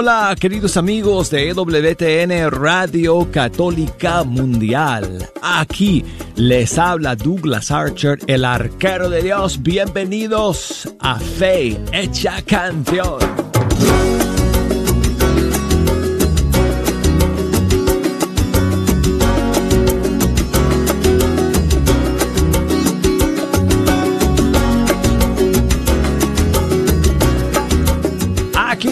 [0.00, 5.30] hola queridos amigos de EWTN Radio Católica Mundial.
[5.42, 9.62] Aquí les habla Douglas Archer, el arquero de Dios.
[9.62, 13.18] Bienvenidos a Fe Hecha Canción.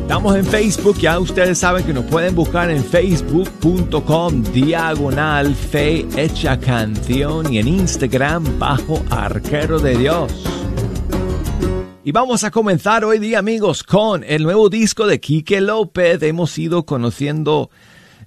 [0.10, 6.60] Estamos en Facebook, ya ustedes saben que nos pueden buscar en facebook.com diagonal fe hecha
[6.60, 10.34] canción y en Instagram bajo arquero de Dios.
[12.04, 16.24] Y vamos a comenzar hoy día amigos con el nuevo disco de Quique López.
[16.24, 17.70] Hemos ido conociendo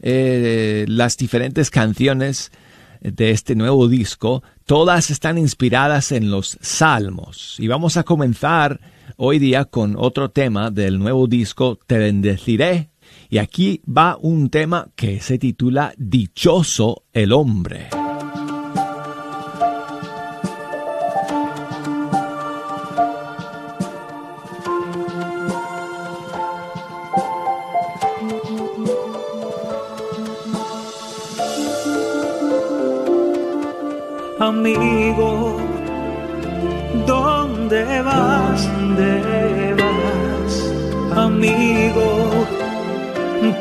[0.03, 2.53] eh, las diferentes canciones
[3.01, 4.45] de este nuevo disco.
[4.67, 7.57] Todas están inspiradas en los salmos.
[7.59, 8.79] Y vamos a comenzar
[9.17, 12.91] hoy día con otro tema del nuevo disco Te bendeciré.
[13.29, 17.89] Y aquí va un tema que se titula Dichoso el hombre.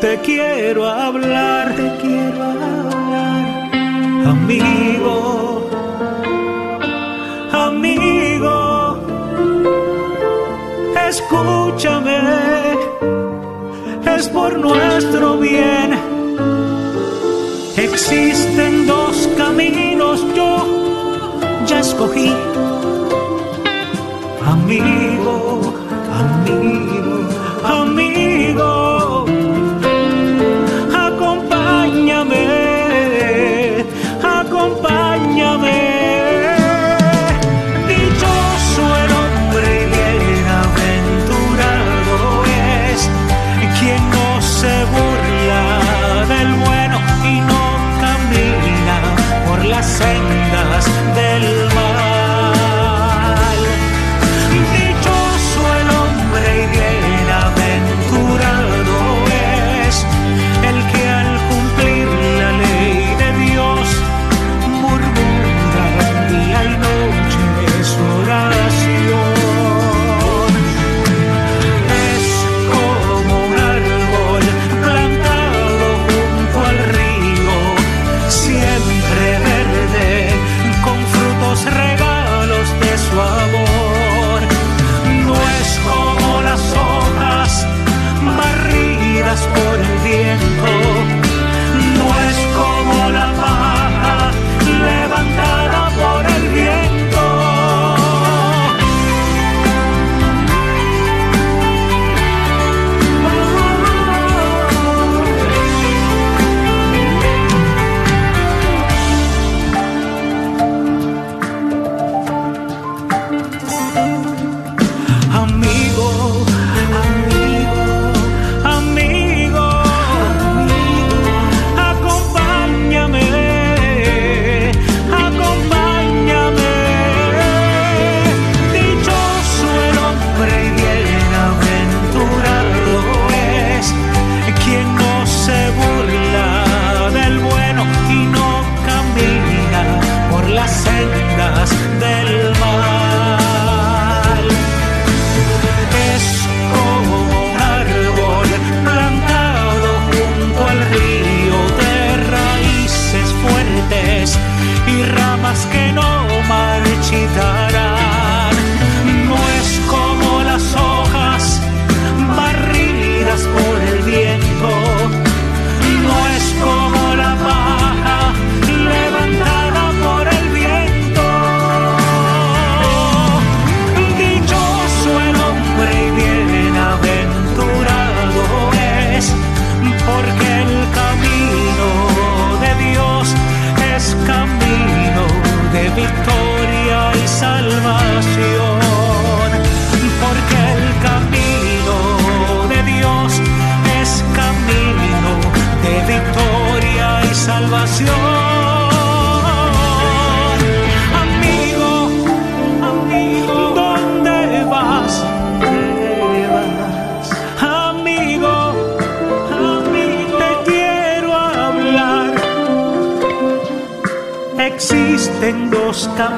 [0.01, 3.72] Te quiero hablar, te quiero hablar,
[4.25, 5.69] amigo,
[7.51, 8.97] amigo.
[11.07, 12.19] Escúchame,
[14.17, 15.89] es por nuestro bien.
[17.78, 20.66] Existen dos caminos, yo
[21.68, 22.33] ya escogí
[24.45, 25.62] amigo,
[26.22, 27.28] amigo,
[27.63, 29.00] amigo.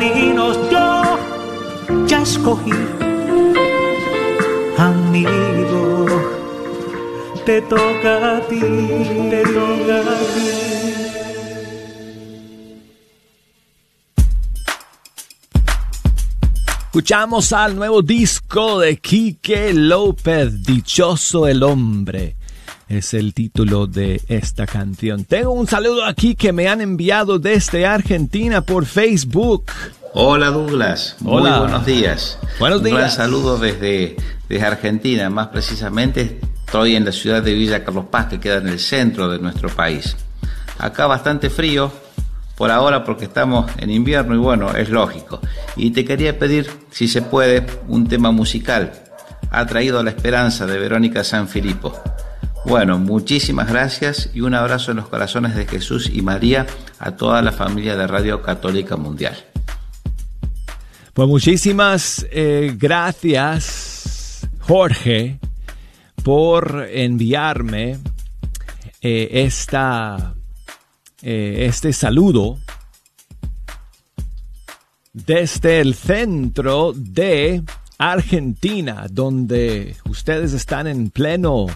[0.04, 2.72] Caminos, yo ya escogí.
[4.78, 6.06] Amigo,
[7.46, 10.74] te toca a ti, te toca a ti.
[16.86, 22.36] Escuchamos al nuevo disco de Quique López, Dichoso el hombre.
[22.89, 25.24] Es el título de esta canción.
[25.25, 29.65] Tengo un saludo aquí que me han enviado desde Argentina por Facebook.
[30.13, 31.50] Hola Douglas, Hola.
[31.51, 32.38] muy buenos días.
[32.59, 33.15] Buenos Un gran días.
[33.15, 34.15] saludo desde,
[34.47, 38.68] desde Argentina, más precisamente estoy en la ciudad de Villa Carlos Paz, que queda en
[38.68, 40.15] el centro de nuestro país.
[40.77, 41.91] Acá bastante frío,
[42.56, 45.39] por ahora porque estamos en invierno y bueno, es lógico.
[45.75, 48.94] Y te quería pedir, si se puede, un tema musical.
[49.50, 52.00] Ha traído la esperanza de Verónica Sanfilippo.
[52.65, 56.65] Bueno, muchísimas gracias y un abrazo en los corazones de Jesús y María
[56.98, 59.36] a toda la familia de Radio Católica Mundial.
[61.13, 65.39] Pues muchísimas eh, gracias, Jorge,
[66.24, 68.00] por enviarme
[69.01, 70.33] eh, esta,
[71.21, 72.59] eh, este saludo
[75.12, 77.62] desde el centro de
[77.98, 81.68] Argentina, donde ustedes están en pleno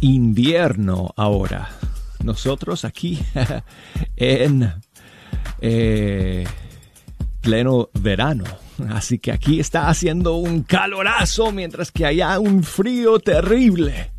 [0.00, 1.70] invierno ahora.
[2.22, 3.18] Nosotros aquí
[4.16, 4.72] en
[5.60, 6.46] eh,
[7.40, 8.44] pleno verano.
[8.90, 14.10] Así que aquí está haciendo un calorazo mientras que allá un frío terrible.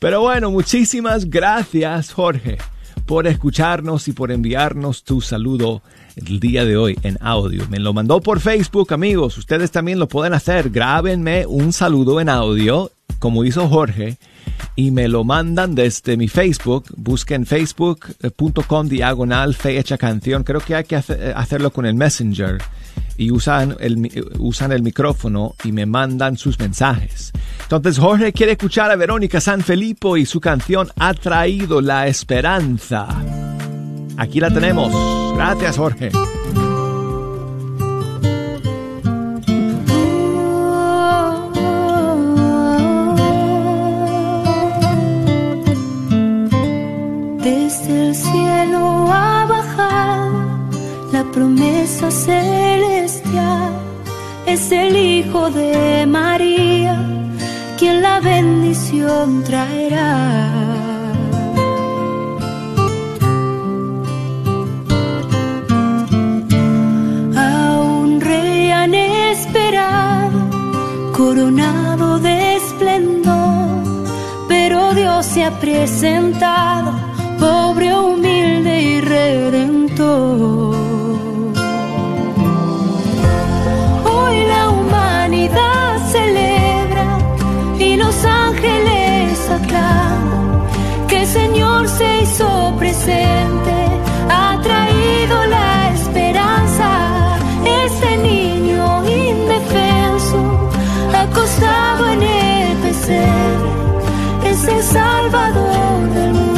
[0.00, 2.58] Pero bueno, muchísimas gracias Jorge
[3.06, 5.82] por escucharnos y por enviarnos tu saludo
[6.16, 7.66] el día de hoy en audio.
[7.68, 9.36] Me lo mandó por Facebook, amigos.
[9.36, 10.70] Ustedes también lo pueden hacer.
[10.70, 14.18] Grábenme un saludo en audio, como hizo Jorge,
[14.76, 16.84] y me lo mandan desde mi Facebook.
[16.96, 20.42] Busquen facebook.com diagonal fecha canción.
[20.44, 22.58] Creo que hay que hace- hacerlo con el Messenger.
[23.16, 27.30] Y usan el, mi- usan el micrófono y me mandan sus mensajes.
[27.62, 33.06] Entonces Jorge quiere escuchar a Verónica San Felipe y su canción Ha traído la esperanza.
[34.16, 34.92] Aquí la tenemos.
[35.36, 36.10] Gracias Jorge.
[47.44, 50.32] Desde el cielo ha bajado
[51.12, 53.72] la promesa celestial.
[54.46, 56.96] Es el Hijo de María
[57.78, 60.14] quien la bendición traerá.
[67.36, 70.38] A un rey han esperado,
[71.12, 74.06] coronado de esplendor,
[74.48, 76.92] pero Dios se ha presentado,
[77.44, 80.74] pobre, humilde y redentor.
[84.14, 87.08] Hoy la humanidad celebra
[87.78, 90.66] y los ángeles aclaman
[91.08, 92.48] que el Señor se hizo
[92.78, 93.76] presente,
[94.38, 96.88] ha traído la esperanza.
[97.84, 98.84] Este niño
[99.28, 100.40] indefenso,
[101.24, 103.70] acostado en el pesebre,
[104.50, 106.53] es el Salvador del mundo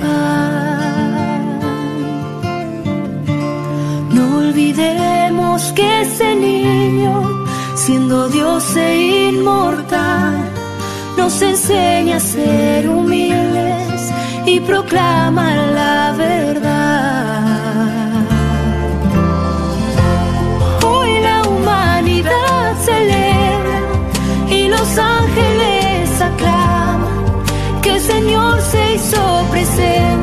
[0.00, 1.58] pan.
[4.10, 7.12] No olvidemos que ese niño,
[7.74, 10.36] siendo Dios e inmortal,
[11.16, 14.12] nos enseña a ser humildes
[14.46, 16.43] y proclama la verdad.
[29.14, 30.13] Se hizo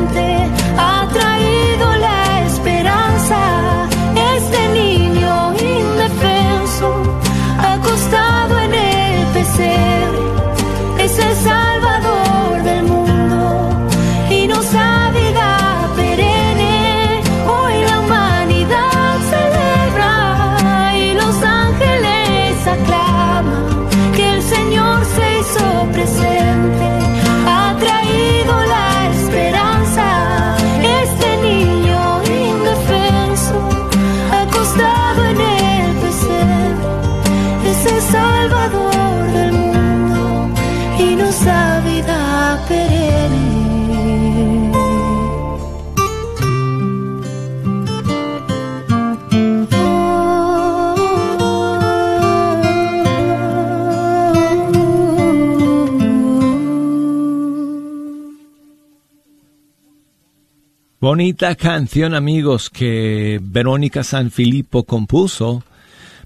[61.12, 65.62] Bonita canción, amigos, que Verónica Sanfilippo compuso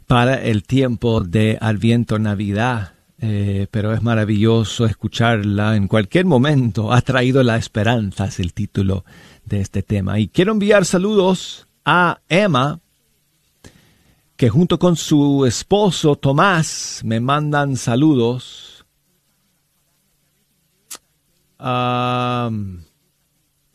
[0.06, 2.94] para el tiempo de Adviento Navidad.
[3.20, 6.94] Eh, pero es maravilloso escucharla en cualquier momento.
[6.94, 9.06] Ha traído la esperanza, es el título
[9.44, 10.20] de este tema.
[10.20, 12.80] Y quiero enviar saludos a Emma,
[14.38, 18.86] que junto con su esposo Tomás me mandan saludos.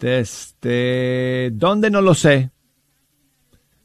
[0.01, 2.51] Desde dónde no lo sé.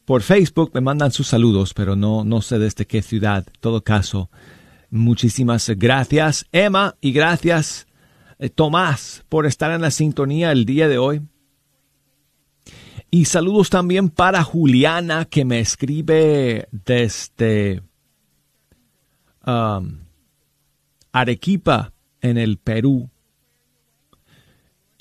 [0.04, 3.44] Por Facebook me mandan sus saludos, pero no, no sé desde qué ciudad.
[3.46, 4.30] En todo caso,
[4.90, 7.86] muchísimas gracias Emma y gracias
[8.38, 11.22] eh, Tomás por estar en la sintonía el día de hoy.
[13.10, 17.82] Y saludos también para Juliana que me escribe desde
[19.46, 20.00] um,
[21.12, 23.10] Arequipa en el Perú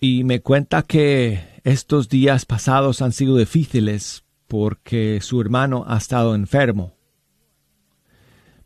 [0.08, 6.36] y me cuenta que estos días pasados han sido difíciles porque su hermano ha estado
[6.36, 6.94] enfermo.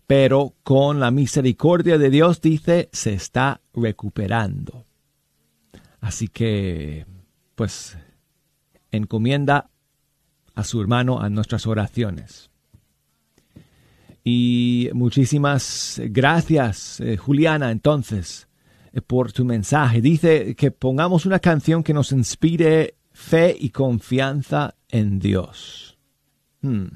[0.06, 4.86] Pero con la misericordia de Dios, dice, se está recuperando.
[6.02, 7.06] Así que,
[7.56, 7.98] pues,
[8.92, 9.70] encomienda
[10.56, 12.50] a su hermano a nuestras oraciones.
[14.26, 18.49] Y muchísimas gracias, eh, Juliana, entonces,
[19.08, 20.02] por tu mensaje.
[20.02, 25.98] Dice que pongamos una canción que nos inspire fe y confianza en Dios.
[26.62, 26.88] Hmm.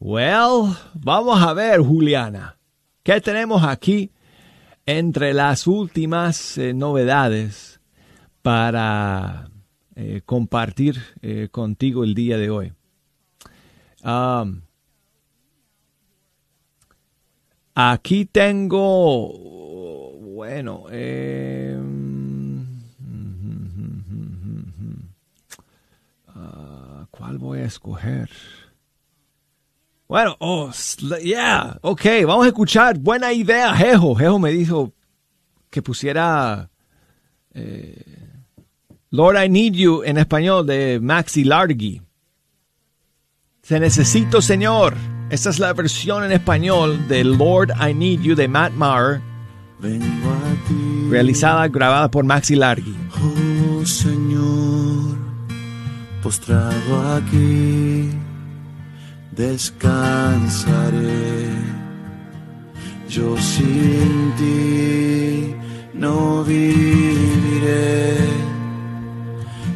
[0.00, 2.56] Well, vamos a ver, Juliana,
[3.02, 4.12] ¿qué tenemos aquí
[4.86, 7.80] entre las últimas eh, novedades
[8.42, 9.50] para
[9.96, 11.02] eh, compartir
[11.50, 12.72] contigo el día de hoy?
[14.04, 14.62] Um,
[17.74, 19.67] aquí tengo
[20.38, 21.76] bueno, eh,
[27.10, 28.30] ¿cuál voy a escoger?
[30.06, 30.70] Bueno, oh,
[31.20, 32.96] yeah, ok, vamos a escuchar.
[33.00, 34.14] Buena idea, Jejo.
[34.14, 34.92] Jejo me dijo
[35.70, 36.70] que pusiera
[37.52, 38.00] eh,
[39.10, 42.00] Lord I Need You en español de Maxi Largi.
[43.60, 44.94] Se necesito, Señor.
[45.30, 49.20] Esta es la versión en español de Lord I Need You de Matt Maher
[49.80, 51.08] Vengo a ti.
[51.08, 52.96] Realizada, grabada por Maxi Largi.
[53.22, 55.16] Oh Señor,
[56.22, 58.10] postrado aquí,
[59.36, 60.58] descansaré.
[63.08, 65.54] Yo sin ti
[65.94, 68.16] no viviré.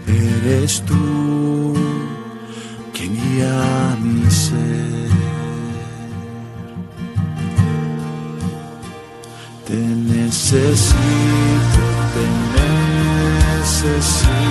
[0.07, 1.75] Eres tú
[2.93, 5.02] quien guía mi ser.
[9.73, 10.97] Te necesito,
[12.13, 12.25] te
[13.57, 14.42] necesito,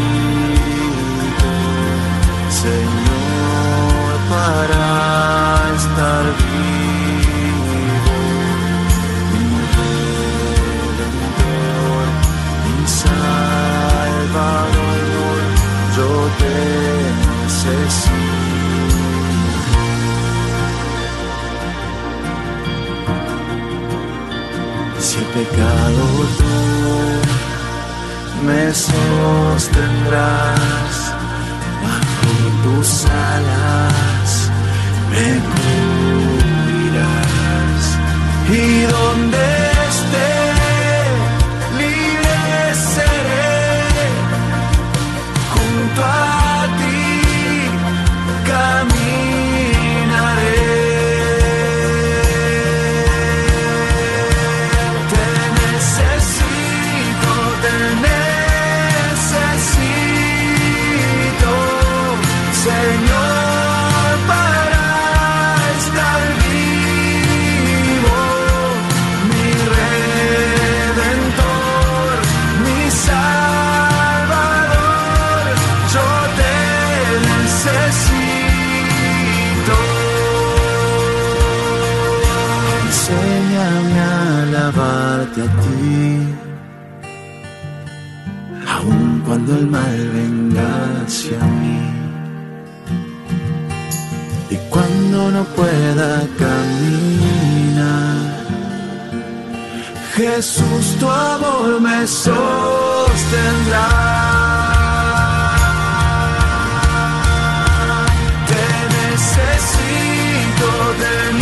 [111.01, 111.40] necesito,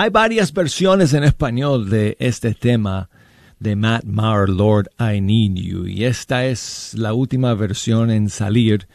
[0.00, 3.10] hay varias versiones en español de este tema
[3.58, 5.86] de Matt Maher, Lord, I Need You.
[5.86, 8.88] Y esta es la última versión en salir.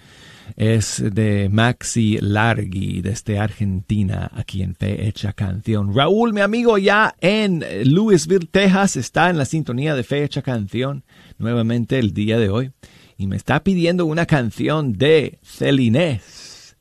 [0.55, 5.93] Es de Maxi Largi desde Argentina, aquí en Fe Hecha Canción.
[5.93, 11.03] Raúl, mi amigo, ya en Louisville, Texas, está en la sintonía de Fe Hecha Canción
[11.37, 12.71] nuevamente el día de hoy.
[13.15, 16.77] Y me está pidiendo una canción de Celinés,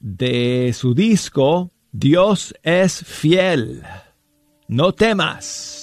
[0.00, 3.82] de su disco Dios es fiel.
[4.68, 5.79] No temas.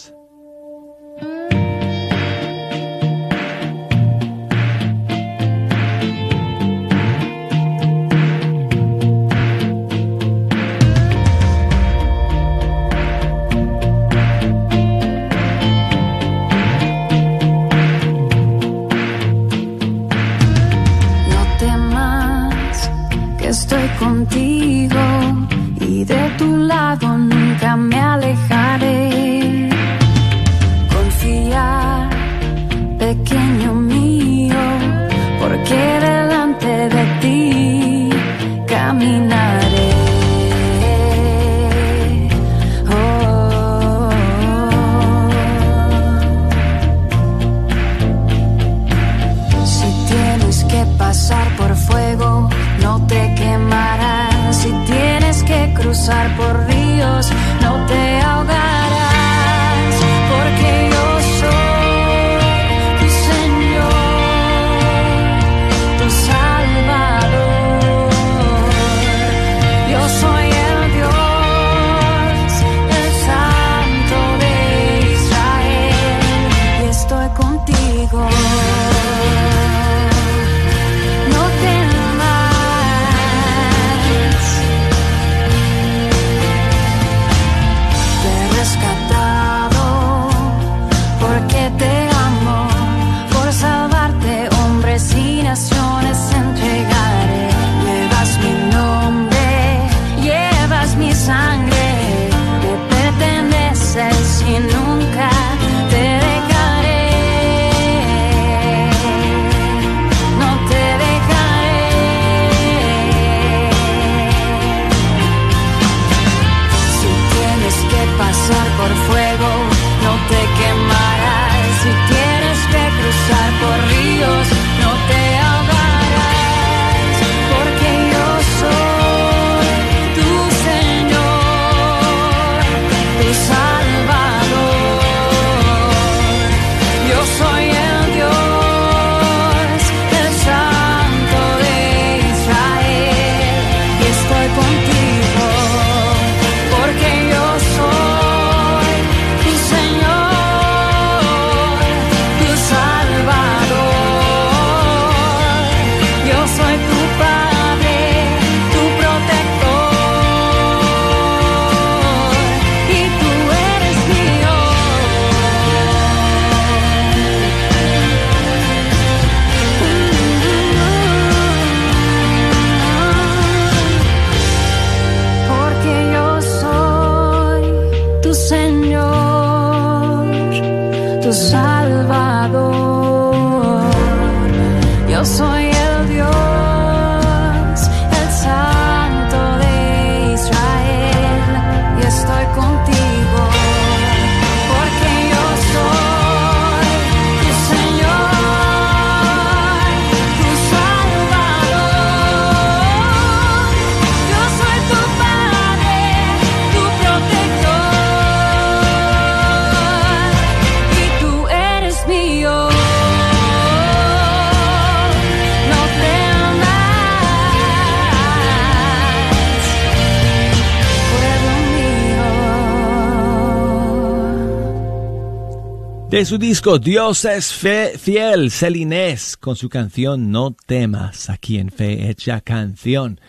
[226.09, 231.69] De su disco Dios es fe, fiel, Celinés, con su canción No temas, aquí en
[231.69, 233.19] Fe Hecha Canción.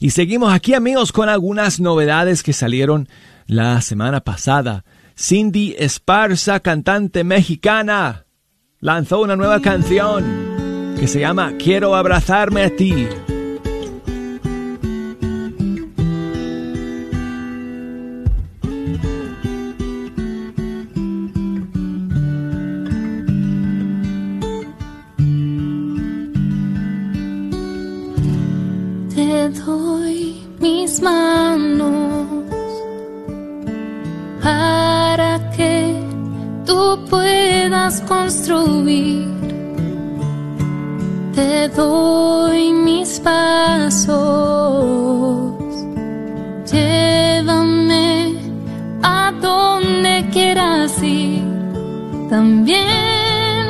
[0.00, 3.06] Y seguimos aquí amigos con algunas novedades que salieron
[3.46, 4.82] la semana pasada.
[5.14, 8.24] Cindy Esparza, cantante mexicana,
[8.80, 13.08] lanzó una nueva canción que se llama Quiero abrazarme a ti.
[38.06, 39.26] Construir.
[41.34, 44.12] Te doy mis pasos,
[46.70, 48.36] llévame
[49.02, 51.42] a donde quieras ir.
[52.30, 53.66] También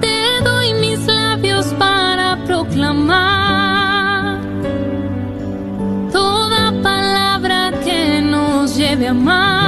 [0.00, 4.40] te doy mis labios para proclamar
[6.10, 9.63] toda palabra que nos lleve a amar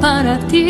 [0.00, 0.64] para ti.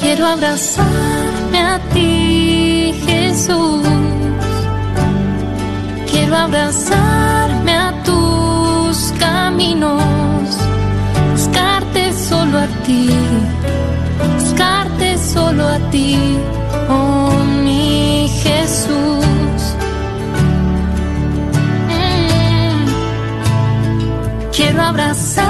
[0.00, 3.86] Quiero abrazarme a ti, Jesús.
[6.10, 10.02] Quiero abrazarme a tus caminos,
[11.32, 13.10] buscarte solo a ti,
[14.38, 16.16] buscarte solo a ti,
[16.88, 17.32] oh
[17.64, 19.17] mi Jesús.
[24.98, 25.47] Quiero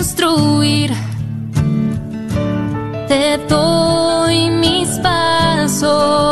[0.00, 0.90] construir.
[3.06, 6.29] Te doy mis pasos,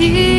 [0.00, 0.29] para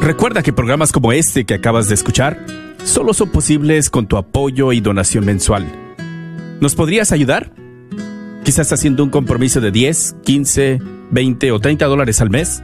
[0.00, 2.38] Recuerda que programas como este que acabas de escuchar
[2.84, 5.66] solo son posibles con tu apoyo y donación mensual.
[6.60, 7.52] ¿Nos podrías ayudar?
[8.44, 12.62] Quizás haciendo un compromiso de 10, 15, 20 o 30 dólares al mes.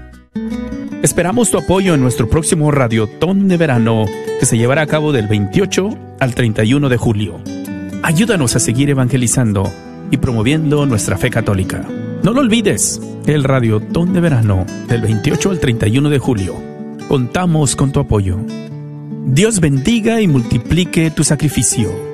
[1.03, 4.07] Esperamos tu apoyo en nuestro próximo Radiotón de Verano
[4.39, 5.89] que se llevará a cabo del 28
[6.21, 7.41] al 31 de julio.
[8.03, 9.71] Ayúdanos a seguir evangelizando
[10.11, 11.85] y promoviendo nuestra fe católica.
[12.25, 16.57] No lo olvides, el Radiotón de Verano del 28 al 31 de julio.
[17.07, 18.39] Contamos con tu apoyo.
[19.27, 22.14] Dios bendiga y multiplique tu sacrificio.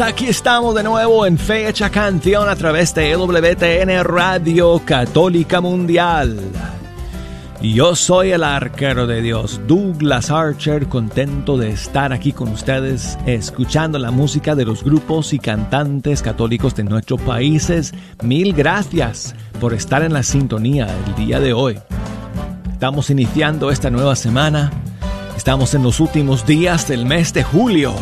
[0.00, 6.38] aquí estamos de nuevo en Fecha Canción a través de WTN Radio Católica Mundial.
[7.60, 13.98] Yo soy el arquero de Dios, Douglas Archer, contento de estar aquí con ustedes, escuchando
[13.98, 17.92] la música de los grupos y cantantes católicos de nuestros países.
[18.22, 21.78] Mil gracias por estar en la sintonía el día de hoy.
[22.70, 24.70] Estamos iniciando esta nueva semana,
[25.36, 27.94] estamos en los últimos días del mes de julio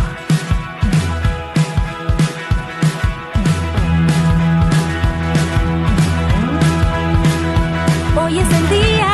[8.23, 9.13] Hoy es el día.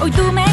[0.00, 0.49] Hoy tú me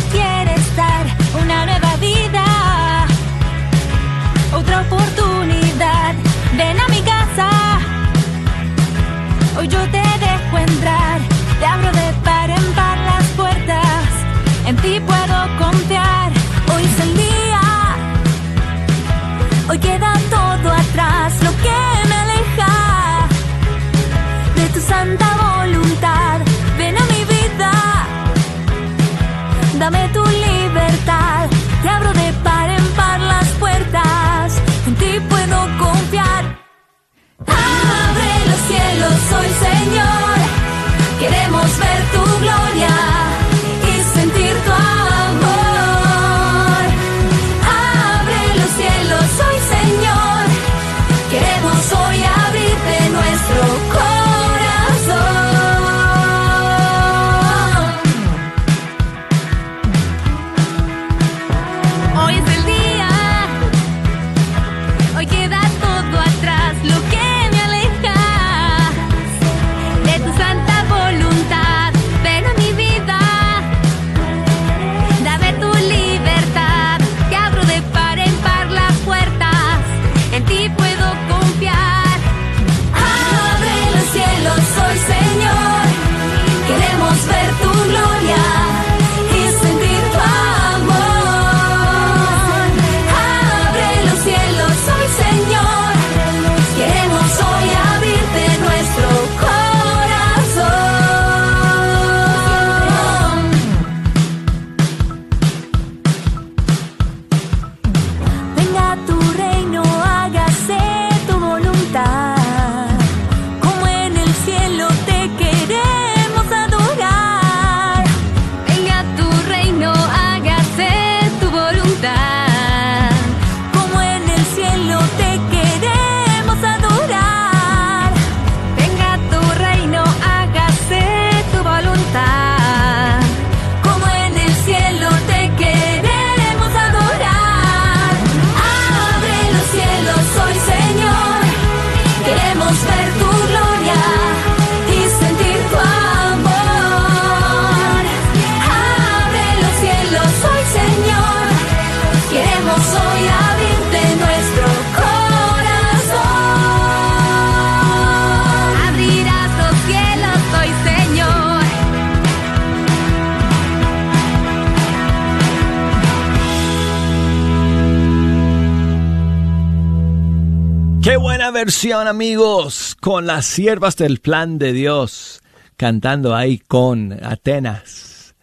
[171.07, 175.41] Qué buena versión amigos, con las siervas del plan de Dios,
[175.77, 178.35] cantando ahí con Atenas.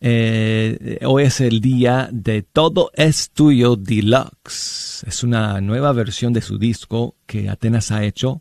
[0.00, 5.04] Eh, hoy es el día de Todo es Tuyo Deluxe.
[5.06, 8.40] Es una nueva versión de su disco que Atenas ha hecho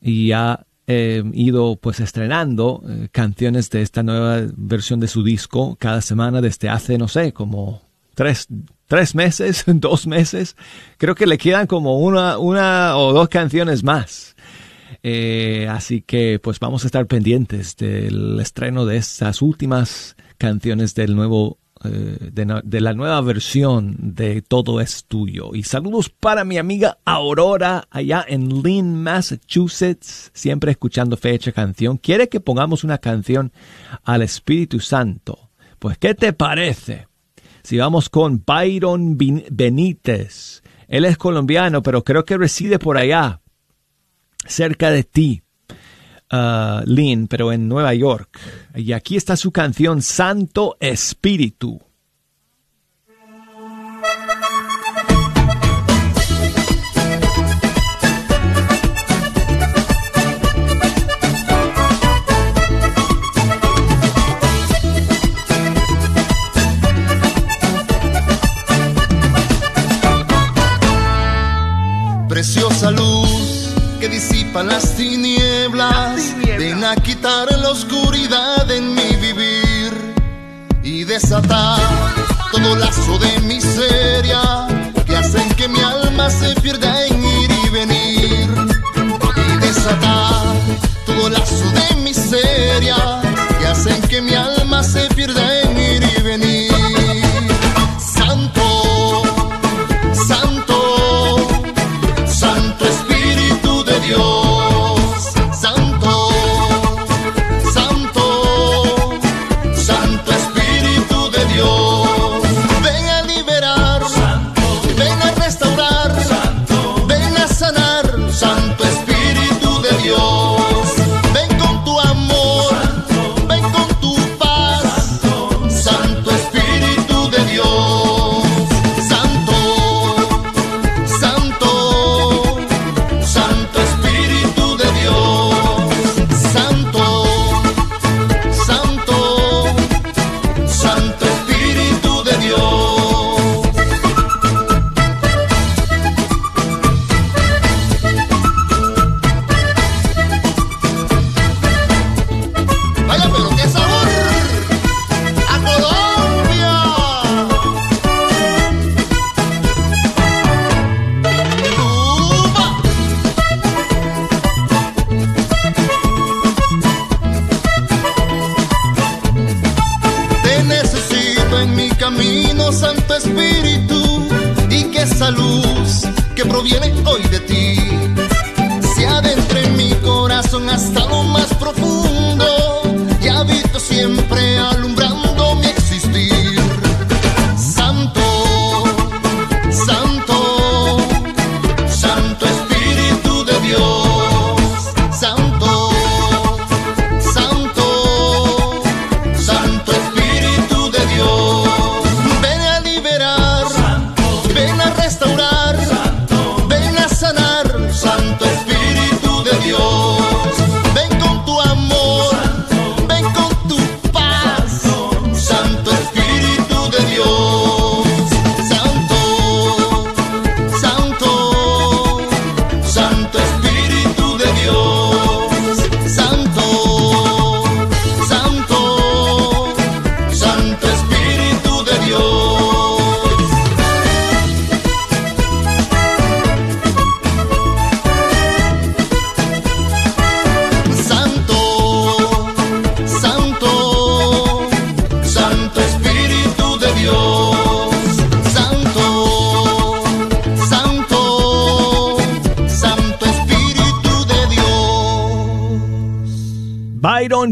[0.00, 5.74] y ha eh, ido pues estrenando eh, canciones de esta nueva versión de su disco
[5.80, 7.82] cada semana desde hace, no sé, como
[8.14, 8.48] tres,
[8.86, 10.56] tres meses, dos meses.
[10.98, 14.34] Creo que le quedan como una, una o dos canciones más.
[15.02, 21.14] Eh, así que pues vamos a estar pendientes del estreno de estas últimas canciones del
[21.14, 25.54] nuevo eh, de, de la nueva versión de Todo es Tuyo.
[25.54, 31.98] Y saludos para mi amiga Aurora allá en Lynn, Massachusetts, siempre escuchando fecha canción.
[31.98, 33.52] Quiere que pongamos una canción
[34.04, 35.50] al Espíritu Santo.
[35.78, 37.08] Pues, ¿qué te parece?
[37.64, 40.62] Si vamos con Byron Benítez.
[40.86, 43.40] Él es colombiano, pero creo que reside por allá,
[44.44, 45.42] cerca de ti,
[46.30, 48.38] uh, Lynn, pero en Nueva York.
[48.74, 51.80] Y aquí está su canción Santo Espíritu.
[72.34, 73.70] Preciosa luz
[74.00, 79.92] que disipa las tinieblas, ven a quitar la oscuridad en mi vivir
[80.82, 81.78] y desatar
[82.50, 84.66] todo lazo de miseria
[85.06, 86.93] que hacen que mi alma se pierda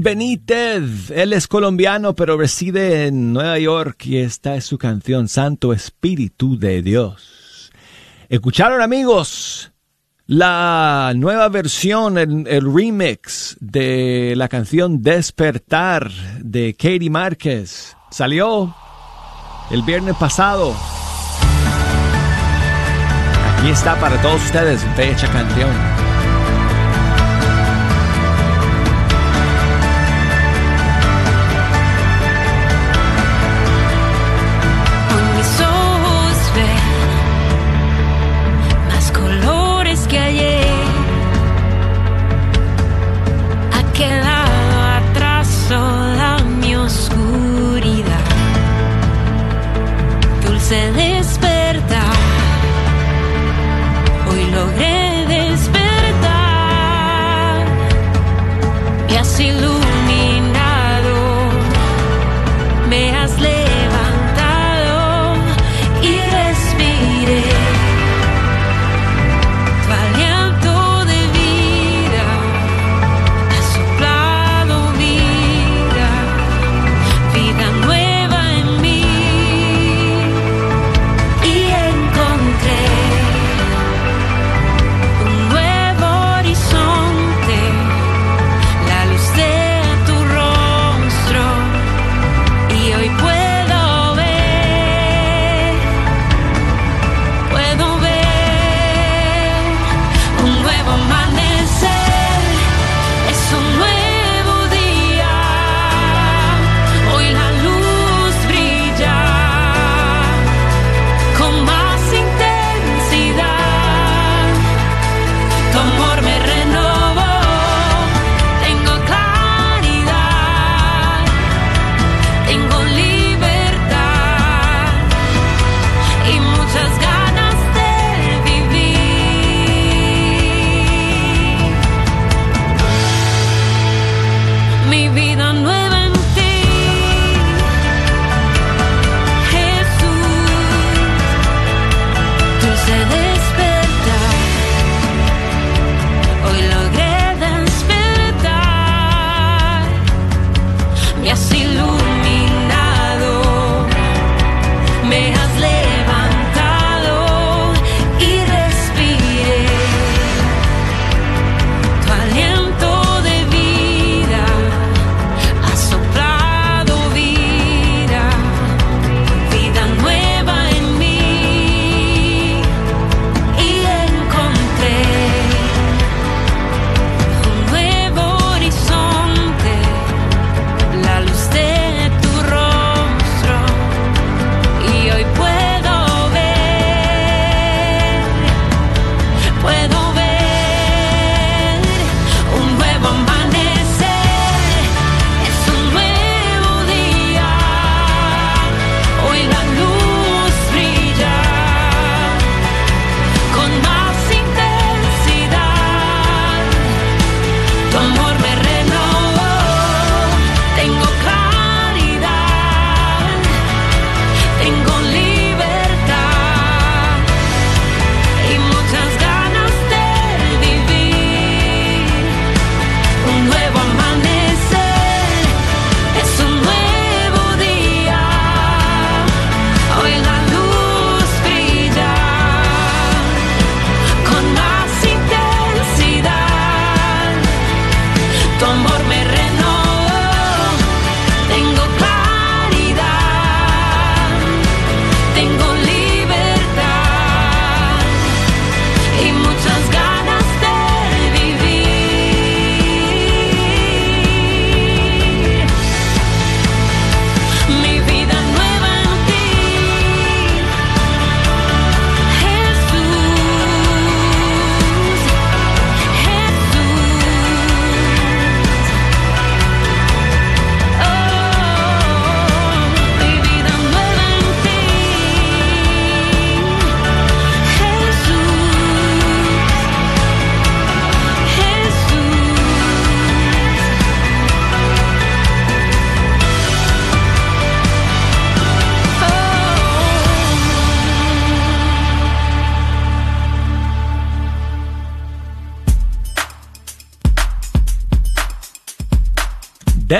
[0.02, 1.10] Benítez.
[1.10, 6.58] Él es colombiano, pero reside en Nueva York y esta es su canción, Santo Espíritu
[6.58, 7.70] de Dios.
[8.28, 9.72] ¿Escucharon amigos?
[10.26, 18.74] La nueva versión, el, el remix de la canción Despertar de Katie Márquez salió
[19.70, 20.74] el viernes pasado.
[23.58, 26.01] Aquí está para todos ustedes, fecha canción.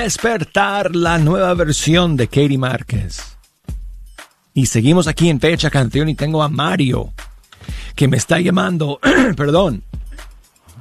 [0.03, 3.37] Despertar, la nueva versión de Katie Márquez.
[4.53, 7.13] Y seguimos aquí en Fecha Canción y tengo a Mario,
[7.95, 8.99] que me está llamando,
[9.37, 9.81] perdón,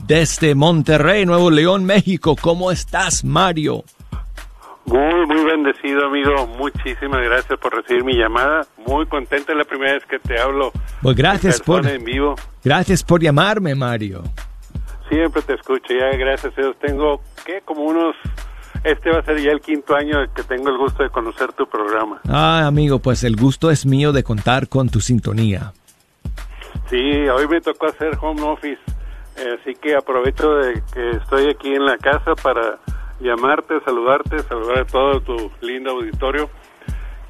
[0.08, 2.34] desde Monterrey, Nuevo León, México.
[2.34, 3.84] ¿Cómo estás, Mario?
[4.86, 6.48] Muy, muy bendecido, amigo.
[6.58, 8.66] Muchísimas gracias por recibir mi llamada.
[8.88, 10.72] Muy contento, es la primera vez que te hablo.
[11.00, 12.34] Pues gracias en por, en vivo.
[12.64, 14.24] gracias por llamarme, Mario.
[15.08, 16.76] Siempre te escucho, ya gracias a Dios.
[16.80, 17.60] Tengo, ¿qué?
[17.64, 18.16] Como unos...
[18.84, 21.66] Este va a ser ya el quinto año que tengo el gusto de conocer tu
[21.66, 22.20] programa.
[22.28, 25.72] Ah, amigo, pues el gusto es mío de contar con tu sintonía.
[26.90, 28.80] Sí, hoy me tocó hacer home office,
[29.36, 32.80] eh, así que aprovecho de que estoy aquí en la casa para
[33.20, 36.50] llamarte, saludarte, saludar a todo tu lindo auditorio.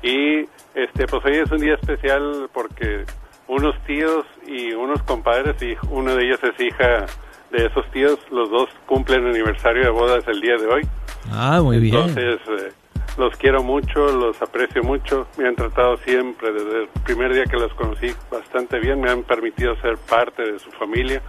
[0.02, 3.04] Y este, pues hoy es un día especial porque
[3.46, 7.06] unos tíos y unos compadres, y una de ellas es hija
[7.52, 10.82] de esos tíos, los dos cumplen aniversario de bodas el día de hoy.
[11.30, 11.94] Ah, muy bien.
[11.94, 12.72] Entonces, eh,
[13.18, 15.26] los quiero mucho, los aprecio mucho.
[15.38, 19.00] Me han tratado siempre, desde el primer día que los conocí, bastante bien.
[19.00, 21.22] Me han permitido ser parte de su familia.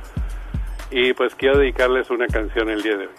[0.90, 3.14] Y pues quiero dedicarles una canción el día de hoy.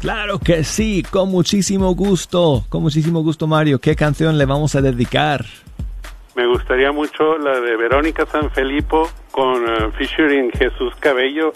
[0.00, 3.80] Claro que sí, con muchísimo gusto, con muchísimo gusto, Mario.
[3.80, 5.44] ¿Qué canción le vamos a dedicar?
[6.36, 11.52] Me gustaría mucho la de Verónica San Felipo con eh, featuring Jesús Cabello,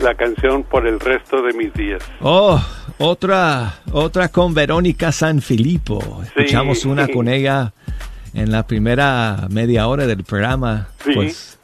[0.00, 2.02] la canción Por el resto de mis días.
[2.20, 2.60] Oh,
[2.98, 6.22] otra, otra con Verónica San Filipo.
[6.24, 7.72] Escuchamos una con ella
[8.34, 10.88] en la primera media hora del programa.
[11.04, 11.12] Sí.
[11.14, 11.58] Pues,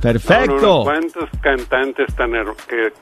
[0.00, 0.82] perfecto.
[0.82, 2.92] unos cuantos cantantes tan her- que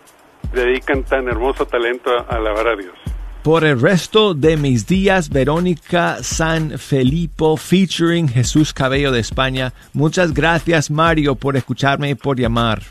[0.53, 2.95] dedican tan hermoso talento a alabar a Dios.
[3.43, 9.73] Por el resto de mis días, Verónica San Felipo featuring Jesús Cabello de España.
[9.95, 12.83] Muchas gracias, Mario, por escucharme y por llamar.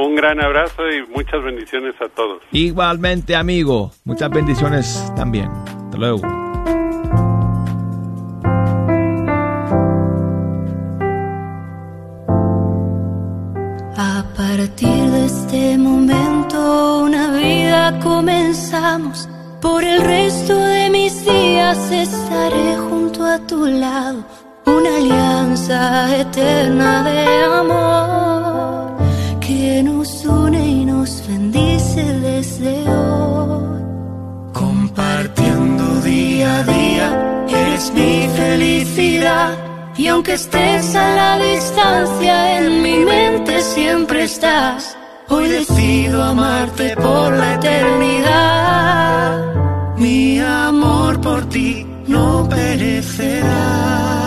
[0.00, 2.42] Un gran abrazo y muchas bendiciones a todos.
[2.52, 3.92] Igualmente, amigo.
[4.04, 5.50] Muchas bendiciones también.
[5.50, 6.22] Hasta luego.
[13.98, 19.28] A partir de este momento una vida comenzamos.
[19.60, 24.24] Por el resto de mis días estaré junto a tu lado.
[24.64, 28.89] Una alianza eterna de amor
[29.50, 33.82] que nos une y nos bendice desde hoy.
[34.52, 37.08] Compartiendo día a día,
[37.48, 39.50] eres mi felicidad.
[39.96, 44.96] Y aunque estés a la distancia, en mi mente siempre estás.
[45.28, 49.30] Hoy decido amarte por la eternidad.
[49.96, 54.19] Mi amor por ti no perecerá.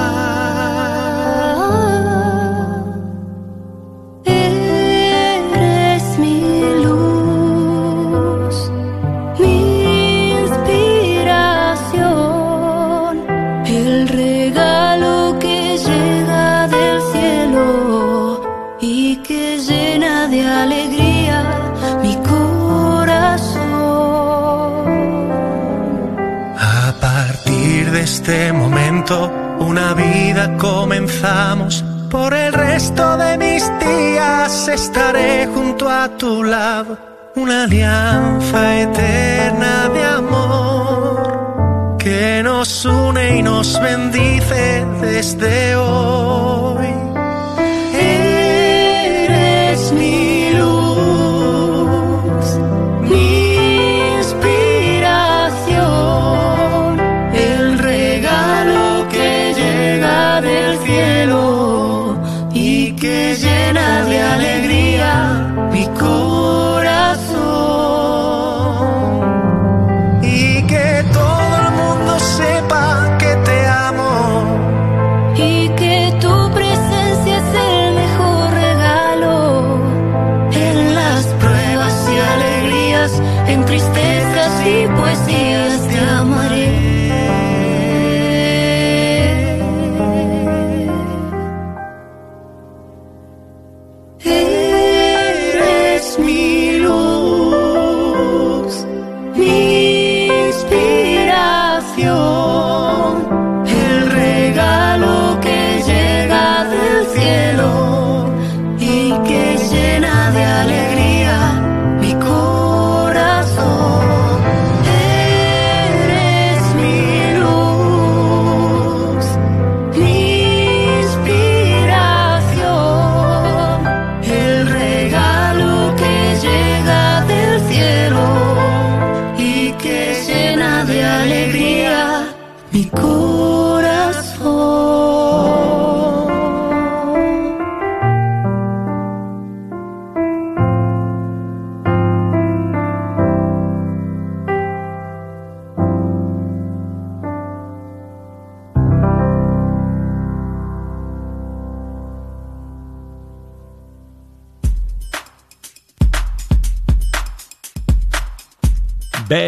[28.14, 29.16] Este momento,
[29.60, 31.84] una vida comenzamos.
[32.12, 36.96] Por el resto de mis días estaré junto a tu lado.
[37.36, 46.53] Una alianza eterna de amor que nos une y nos bendice desde hoy.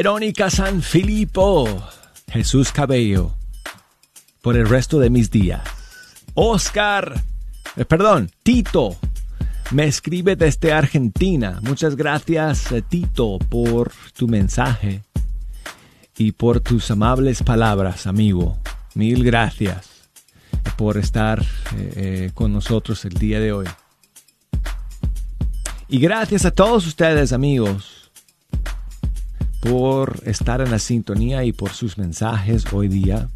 [0.05, 1.83] Verónica Sanfilippo,
[2.31, 3.31] Jesús Cabello,
[4.43, 5.63] por el resto de mis días.
[6.35, 7.23] Oscar,
[7.75, 8.97] eh, perdón, Tito,
[9.71, 11.59] me escribe desde Argentina.
[11.63, 15.01] Muchas gracias, eh, Tito, por tu mensaje
[16.19, 18.59] y por tus amables palabras, amigo.
[18.93, 20.07] Mil gracias
[20.77, 21.47] por estar eh,
[21.95, 23.65] eh, con nosotros el día de hoy.
[25.87, 28.04] Y gracias a todos ustedes, amigos,
[29.69, 33.27] por estar en la sintonía y por sus mensajes hoy día.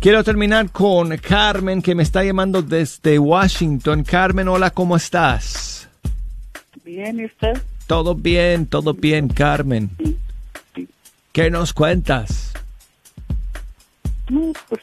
[0.00, 4.04] Quiero terminar con Carmen que me está llamando desde Washington.
[4.04, 5.88] Carmen, hola, ¿cómo estás?
[6.84, 7.60] Bien, ¿y usted?
[7.86, 9.90] Todo bien, todo bien, Carmen.
[11.32, 12.52] ¿Qué nos cuentas?
[14.30, 14.82] No, pues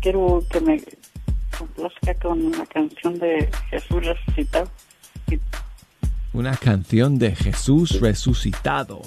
[0.00, 0.82] quiero que me
[1.56, 4.68] complazca con una canción de Jesús resucitado.
[6.32, 9.02] Una canción de Jesús resucitado.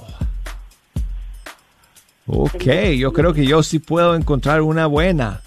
[2.27, 2.65] Ok,
[2.97, 5.41] yo creo que yo sí puedo encontrar una buena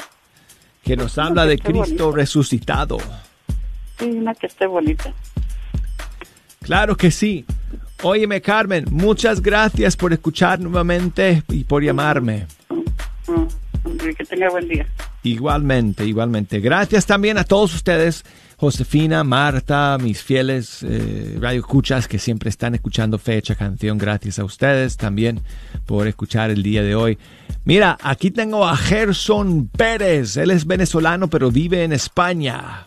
[0.83, 2.17] que nos habla de Cristo bonita.
[2.17, 2.99] resucitado.
[3.99, 5.13] Sí, una que esté bonita.
[6.63, 7.45] Claro que sí.
[8.03, 12.47] Óyeme, Carmen, muchas gracias por escuchar nuevamente y por llamarme.
[13.85, 14.87] Hombre, Que tenga buen día.
[15.25, 16.61] Igualmente, igualmente.
[16.61, 18.25] Gracias también a todos ustedes,
[18.61, 23.99] Josefina, Marta, mis fieles eh, radio escuchas que siempre están escuchando fecha canción.
[23.99, 25.43] Gracias a ustedes también
[25.87, 27.19] por escuchar el día de hoy.
[27.65, 30.37] Mira, aquí tengo a Gerson Pérez.
[30.37, 32.83] Él es venezolano, pero vive en España.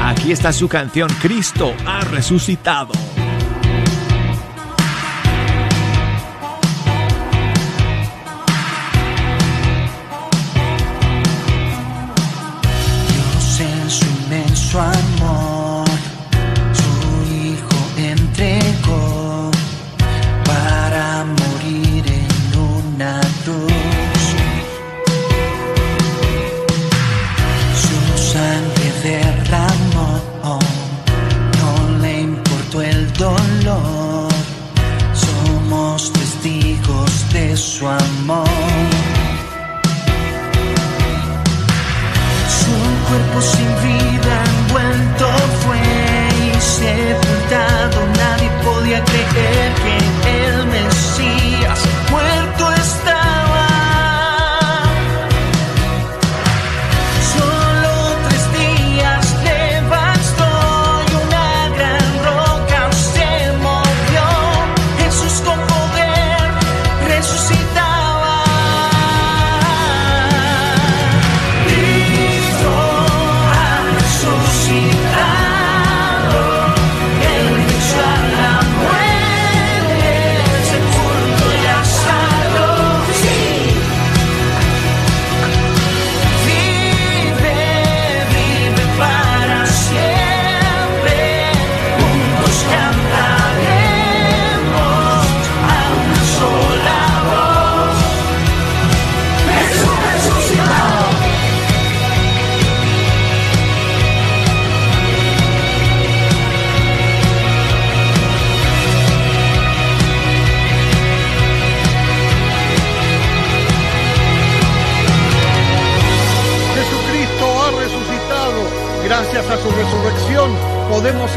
[0.00, 2.92] Aquí está su canción, Cristo ha resucitado.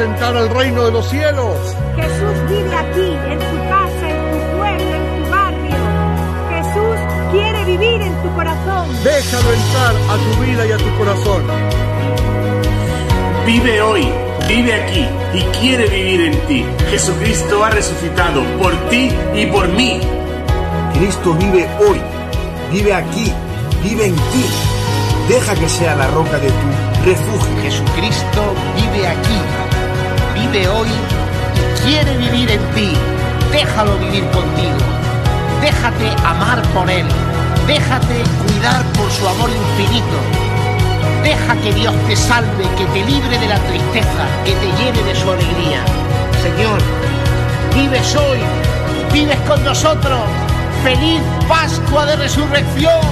[0.02, 1.56] Al reino de los cielos.
[1.96, 5.78] Jesús vive aquí, en tu casa, en tu pueblo, en tu barrio.
[6.50, 8.88] Jesús quiere vivir en tu corazón.
[9.04, 11.44] Déjalo entrar a tu vida y a tu corazón.
[13.46, 14.10] Vive hoy,
[14.48, 16.66] vive aquí y quiere vivir en ti.
[16.90, 20.02] Jesucristo ha resucitado por ti y por mí.
[20.96, 22.02] Cristo vive hoy,
[22.72, 23.32] vive aquí,
[23.84, 24.46] vive en ti.
[25.30, 27.62] Deja que sea la roca de tu refugio.
[27.62, 28.42] Jesucristo
[28.76, 29.40] vive aquí,
[30.34, 32.94] vive hoy y quiere vivir en ti.
[33.52, 34.78] Déjalo vivir contigo.
[35.62, 37.06] Déjate amar por Él.
[37.68, 40.18] Déjate cuidar por su amor infinito.
[41.24, 45.16] Deja que Dios te salve, que te libre de la tristeza, que te llene de
[45.16, 45.84] su alegría.
[46.42, 46.82] Señor,
[47.76, 48.40] vives hoy,
[49.14, 50.20] vives con nosotros.
[50.84, 53.11] Feliz Pascua de Resurrección.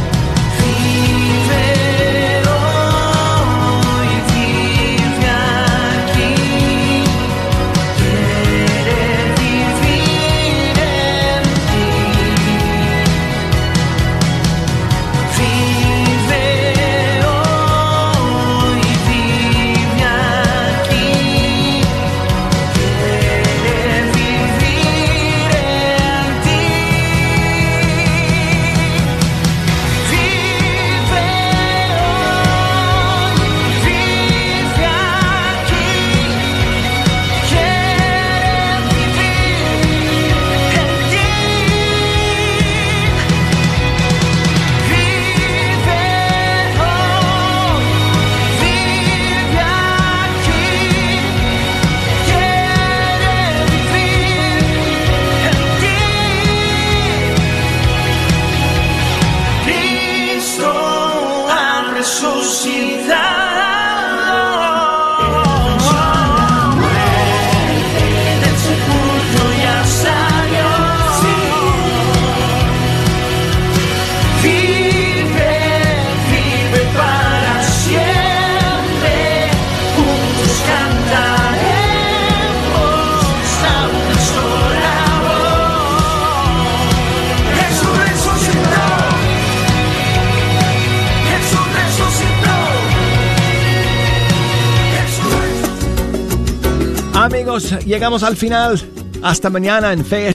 [97.90, 98.80] Llegamos al final.
[99.22, 100.32] Hasta mañana en Fe.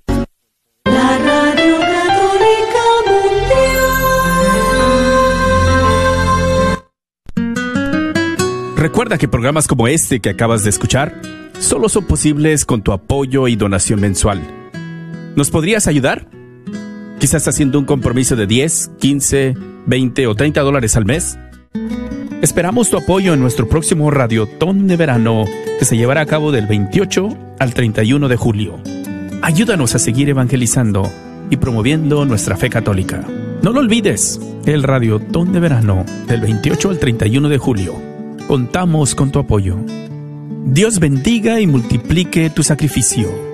[0.84, 3.56] La Radio Católica Mundial.
[8.76, 11.22] Recuerda que programas como este que acabas de escuchar
[11.58, 14.42] solo son posibles con tu apoyo y donación mensual.
[15.36, 16.28] ¿Nos podrías ayudar?
[17.20, 19.54] Quizás haciendo un compromiso de 10, 15,
[19.86, 21.38] 20 o 30 dólares al mes.
[22.44, 25.46] Esperamos tu apoyo en nuestro próximo Radiotón de Verano
[25.78, 28.78] que se llevará a cabo del 28 al 31 de julio.
[29.40, 31.10] Ayúdanos a seguir evangelizando
[31.48, 33.24] y promoviendo nuestra fe católica.
[33.62, 37.94] No lo olvides, el Radiotón de Verano del 28 al 31 de julio.
[38.46, 39.78] Contamos con tu apoyo.
[40.66, 43.53] Dios bendiga y multiplique tu sacrificio.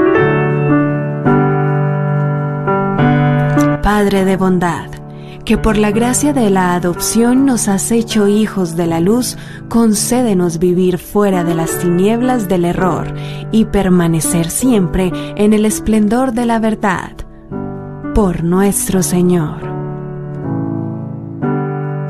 [3.93, 4.89] Padre de bondad,
[5.43, 9.37] que por la gracia de la adopción nos has hecho hijos de la luz,
[9.67, 13.13] concédenos vivir fuera de las tinieblas del error
[13.51, 17.11] y permanecer siempre en el esplendor de la verdad.
[18.15, 19.70] Por nuestro Señor.